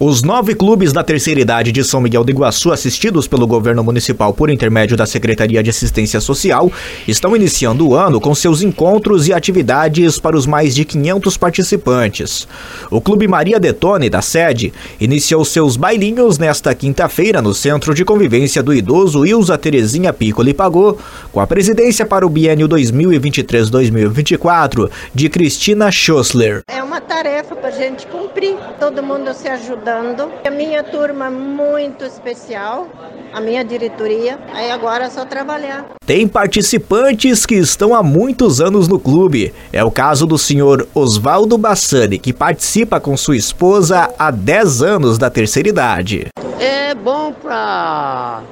[0.00, 4.34] Os nove clubes da terceira idade de São Miguel do Iguaçu, assistidos pelo governo municipal
[4.34, 6.68] por intermédio da Secretaria de Assistência Social,
[7.06, 12.48] estão iniciando o ano com seus encontros e atividades para os mais de 500 participantes.
[12.90, 18.64] O Clube Maria Detone, da sede, iniciou seus bailinhos nesta quinta-feira no Centro de Convivência
[18.64, 20.98] do Idoso Ilza Terezinha Piccoli Pagô,
[21.30, 26.64] com a presidência para o biênio 2023-2024 de Cristina Schossler.
[26.68, 30.30] É uma tarefa para a gente cumprir, todo mundo se ajuda ajudando.
[30.44, 32.88] A minha turma muito especial,
[33.32, 34.38] a minha diretoria.
[34.52, 35.86] Aí agora é só trabalhar.
[36.06, 39.52] Tem participantes que estão há muitos anos no clube.
[39.72, 45.18] É o caso do senhor Oswaldo Bassani, que participa com sua esposa há 10 anos
[45.18, 46.28] da terceira idade.
[46.60, 48.42] É bom para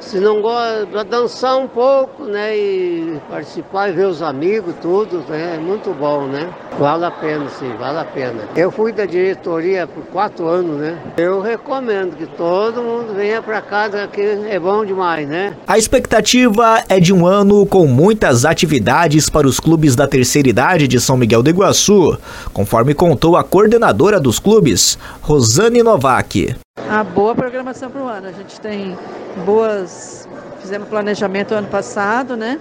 [0.00, 2.56] se não gosta, para dançar um pouco, né?
[2.56, 5.56] E participar e ver os amigos, tudo, né?
[5.56, 6.48] É muito bom, né?
[6.78, 8.48] Vale a pena, sim, vale a pena.
[8.56, 10.98] Eu fui da diretoria por quatro anos, né?
[11.16, 15.56] Eu recomendo que todo mundo venha para casa, que é bom demais, né?
[15.66, 20.88] A expectativa é de um ano com muitas atividades para os clubes da terceira idade
[20.88, 22.16] de São Miguel do Iguaçu,
[22.52, 26.54] conforme contou a coordenadora dos clubes, Rosane Novak
[26.88, 28.28] a boa programação para o ano.
[28.28, 28.96] A gente tem
[29.44, 30.28] boas.
[30.60, 32.58] Fizemos planejamento ano passado, né?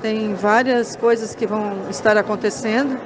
[0.00, 2.98] Tem várias coisas que vão estar acontecendo.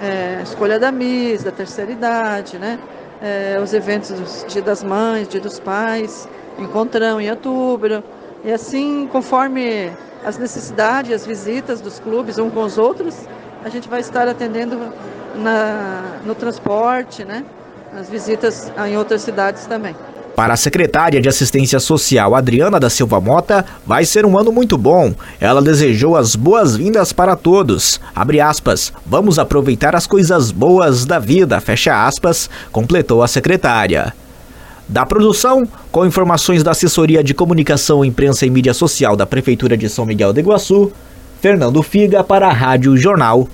[0.00, 2.78] É, escolha da MIS, da terceira idade, né?
[3.22, 8.02] É, os eventos do Dia das Mães, Dia dos Pais, encontrão em outubro.
[8.44, 9.90] E assim, conforme
[10.24, 13.26] as necessidades, as visitas dos clubes um com os outros,
[13.64, 14.78] a gente vai estar atendendo
[15.34, 17.44] na, no transporte, né?
[17.96, 19.94] As visitas em outras cidades também.
[20.34, 24.76] Para a secretária de Assistência Social, Adriana da Silva Mota, vai ser um ano muito
[24.76, 25.14] bom.
[25.40, 28.00] Ela desejou as boas-vindas para todos.
[28.12, 34.12] Abre aspas, vamos aproveitar as coisas boas da vida, fecha aspas, completou a secretária.
[34.88, 39.88] Da produção, com informações da Assessoria de Comunicação, Imprensa e Mídia Social da Prefeitura de
[39.88, 40.92] São Miguel do Iguaçu,
[41.40, 43.48] Fernando Figa para a Rádio Jornal.